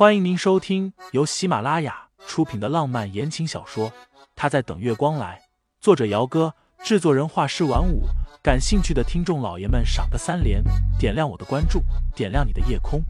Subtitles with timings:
[0.00, 3.90] 欢迎您收听由喜马拉雅出品的浪漫言情小说
[4.34, 5.38] 《他在等月光来》，
[5.78, 8.04] 作者：姚哥，制作人：画师晚舞。
[8.42, 10.64] 感兴趣的听众老爷们，赏个三连，
[10.98, 11.82] 点亮我的关注，
[12.16, 13.04] 点亮你的夜空。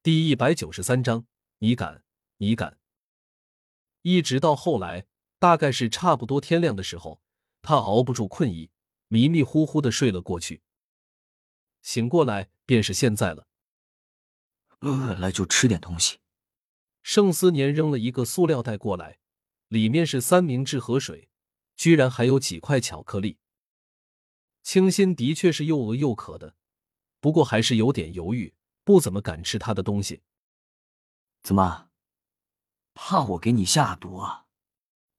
[0.00, 1.24] 第一百九十三章，
[1.58, 2.04] 你敢？
[2.36, 2.76] 你敢？
[4.02, 5.06] 一直到后来，
[5.40, 7.20] 大概是差不多天亮的时候。
[7.62, 8.70] 他熬不住困意，
[9.08, 10.62] 迷迷糊糊的睡了过去。
[11.80, 13.46] 醒过来便是现在了。
[14.80, 16.18] 饿了就吃点东西。
[17.02, 19.18] 盛思年扔了一个塑料袋过来，
[19.68, 21.28] 里面是三明治和水，
[21.76, 23.38] 居然还有几块巧克力。
[24.62, 26.54] 清新的确是又饿又渴的，
[27.18, 30.22] 不过还是有点犹豫，不怎么敢吃他的东西。
[31.42, 31.90] 怎么？
[32.94, 34.46] 怕我给你下毒啊？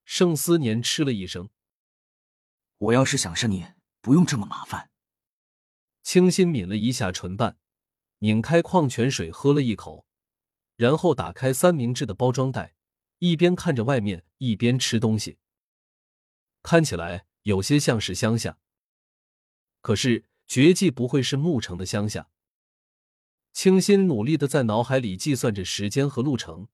[0.06, 1.50] 盛思年吃了一声。
[2.84, 3.66] 我要是想杀你，
[4.02, 4.90] 不用这么麻烦。
[6.02, 7.58] 清新抿了一下唇瓣，
[8.20, 10.06] 拧开矿泉水喝了一口，
[10.76, 12.76] 然后打开三明治的包装袋，
[13.20, 15.38] 一边看着外面，一边吃东西。
[16.62, 18.58] 看起来有些像是乡下，
[19.82, 22.30] 可是绝技不会是牧城的乡下。
[23.54, 26.68] 清新努力的在脑海里计算着时间和路程，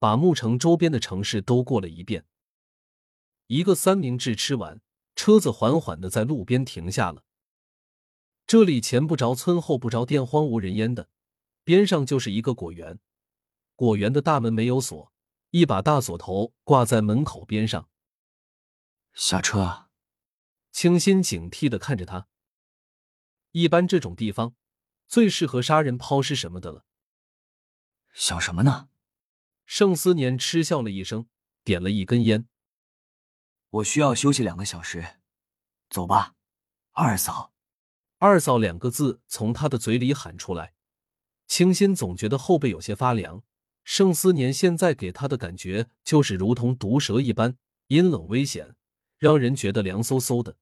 [0.00, 2.26] 把牧城周边的城市都过了一遍。
[3.46, 4.80] 一个三明治吃完。
[5.14, 7.24] 车子缓缓的在路边停下了。
[8.46, 11.08] 这里前不着村后不着店，荒无人烟的，
[11.64, 12.98] 边上就是一个果园。
[13.74, 15.12] 果园的大门没有锁，
[15.50, 17.88] 一把大锁头挂在门口边上。
[19.14, 19.88] 下车啊。
[20.72, 22.28] 清新警惕的看着他。
[23.50, 24.54] 一般这种地方
[25.06, 26.86] 最适合杀人抛尸什么的了。
[28.14, 28.88] 想什么呢？
[29.66, 31.28] 盛思年嗤笑了一声，
[31.62, 32.48] 点了一根烟。
[33.72, 35.16] 我需要休息两个小时，
[35.88, 36.34] 走吧，
[36.90, 37.54] 二嫂。
[38.18, 40.74] 二嫂两个字从他的嘴里喊出来，
[41.46, 43.42] 清新总觉得后背有些发凉。
[43.82, 47.56] 盛思年现在给他的感觉就是如同毒蛇一般
[47.86, 48.76] 阴冷危险，
[49.16, 50.58] 让人觉得凉飕飕的。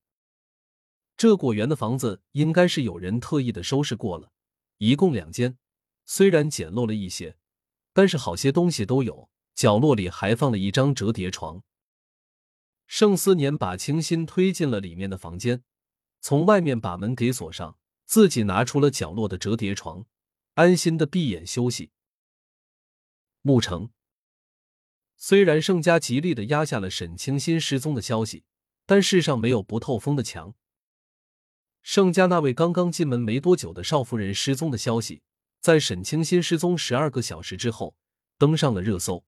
[1.16, 4.30] 这果园的房子应该是有人特意的收拾过了，
[4.78, 5.58] 一共两间，
[6.06, 7.36] 虽然简陋了一些，
[7.92, 9.28] 但是好些东西都有。
[9.56, 11.62] 角落里还放了一张折叠床。
[12.92, 15.62] 盛思年把清新推进了里面的房间，
[16.20, 20.06] 从外面把门给锁上，自己拿出了角落的折叠床，
[20.54, 21.92] 安心的闭眼休息。
[23.44, 23.90] 沐城
[25.14, 28.42] 虽然盛家极力的压下了沈清新失踪的消息，
[28.86, 30.56] 但世上没有不透风的墙。
[31.82, 35.22] 盛家那位刚刚进门没多久的少夫人失踪的消息，
[35.60, 37.94] 在沈清新失踪十二个小时之后
[38.36, 39.24] 登上了热搜。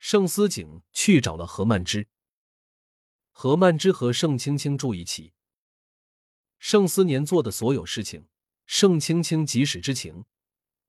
[0.00, 2.08] 盛思景去找了何曼芝。
[3.42, 5.32] 何曼芝和盛青青住一起。
[6.60, 8.28] 盛思年做的所有事情，
[8.66, 10.26] 盛青青即使知情，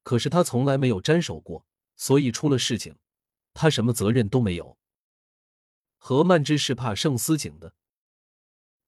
[0.03, 1.65] 可是他从来没有沾手过，
[1.95, 2.95] 所以出了事情，
[3.55, 4.77] 他什么责任都没有。
[5.97, 7.73] 何曼芝是怕盛思景的，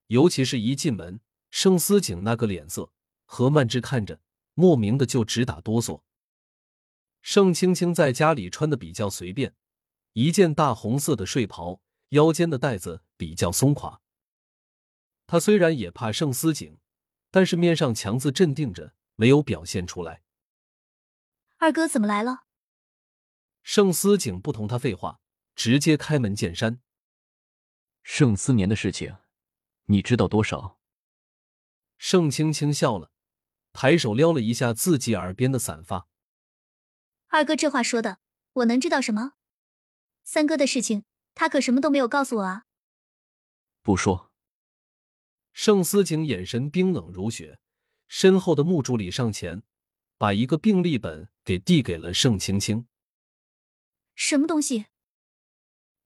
[0.10, 2.92] 尤其是一进门，盛思景那个脸色，
[3.26, 4.22] 何曼芝看着
[4.54, 6.04] 莫名的就直打哆嗦。
[7.24, 9.56] 盛青青在家里穿的比较随便，
[10.14, 11.82] 一件大红色的睡袍。
[12.16, 14.02] 腰间的带子比较松垮。
[15.28, 16.80] 他虽然也怕盛思景，
[17.30, 20.24] 但是面上强自镇定着，没有表现出来。
[21.58, 22.46] 二哥怎么来了？
[23.64, 25.20] 盛思景不同他废话，
[25.56, 26.80] 直接开门见山。
[28.04, 29.18] 盛思年的事情，
[29.86, 30.80] 你知道多少？
[31.98, 33.12] 盛青青笑了，
[33.74, 36.08] 抬手撩了一下自己耳边的散发。
[37.28, 38.20] 二哥这话说的，
[38.54, 39.34] 我能知道什么？
[40.24, 41.04] 三哥的事情。
[41.36, 42.66] 他可什么都没有告诉我啊！
[43.84, 44.32] 不说。
[45.54, 47.60] 盛思景眼神冰冷如雪，
[48.08, 49.64] 身后的穆助理上前，
[50.18, 52.88] 把一个病历本给递给了盛青青。
[54.16, 54.88] 什么东西？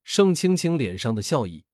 [0.03, 1.65] 盛青青脸上的笑意，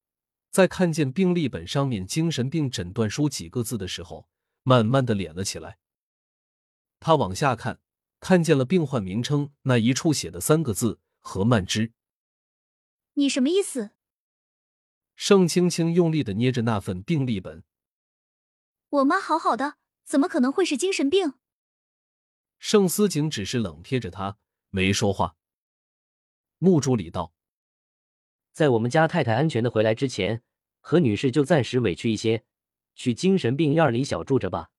[0.52, 4.30] 在看见病历本上面“精神病诊断书”几个字的时候，
[4.64, 5.80] 慢慢的敛了起来。
[7.00, 7.80] 他往下看，
[8.20, 11.94] 看见了病患名称那一处写的三个字：何曼芝。
[13.16, 13.92] 你什么意思？
[15.16, 17.64] 盛青青用力的捏着那份病历本。
[18.90, 21.34] 我妈好好的，怎么可能会是精神病？
[22.60, 24.38] 盛思景只是冷瞥着他，
[24.70, 25.36] 没说话。
[26.58, 27.34] 穆助理道
[28.52, 30.44] ：“在我们家太太安全的回来之前，
[30.80, 32.46] 何女士就暂时委屈一些，
[32.96, 34.72] 去精神病院里小住着吧。”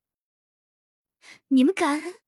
[1.48, 2.20] 你们敢？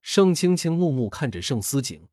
[0.00, 2.08] 盛青青怒目看着盛思景：“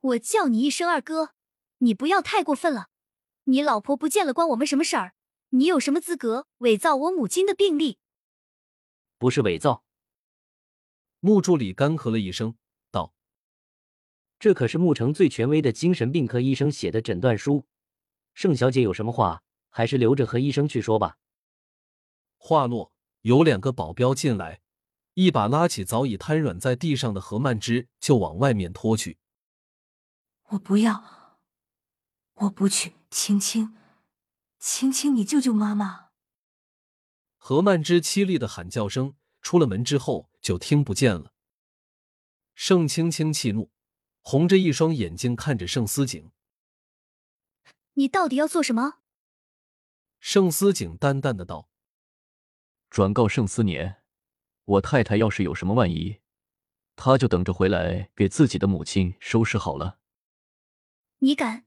[0.00, 1.34] 我叫你一声二哥。”
[1.82, 2.90] 你不要太过分了，
[3.44, 5.14] 你老婆不见了关我们什么事儿？
[5.50, 7.98] 你有什么资格伪造我母亲的病历？
[9.18, 9.84] 不是伪造，
[11.18, 12.54] 穆助理干咳了一声，
[12.92, 13.12] 道
[14.38, 17.66] 这可是穆城最权威的精神病科医生写的诊断书。
[18.32, 21.18] 盛小姐有什么话，还是留着和医生去说吧。
[22.36, 22.92] 话落，
[23.22, 24.60] 有两个保镖进来，
[25.14, 29.18] 一把拉起早已瘫软在地上的何曼芝，就往外面拖去。
[30.50, 31.21] 我不要，
[32.34, 32.94] 我不去。
[33.12, 33.76] 青青，
[34.58, 36.08] 青青，你救救妈妈！
[37.36, 41.34] 何曼芝凄厉的喊叫声，出了门之后就听不见了。
[42.54, 43.70] 盛青青气怒，
[44.22, 46.32] 红着一双眼睛看着盛思景。
[47.92, 49.00] 你到底要做什么？
[50.18, 51.68] 盛思景淡淡的道
[52.88, 54.02] ：“转告盛思年，
[54.64, 56.20] 我太太要是有什么万一，
[56.96, 59.98] 他就等着回来给自己的母亲收拾好了。”
[61.20, 61.66] 你敢？